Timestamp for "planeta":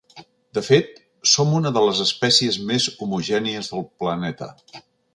4.03-4.53